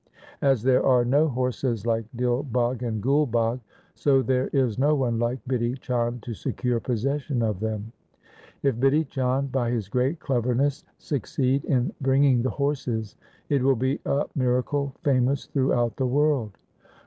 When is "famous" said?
15.03-15.45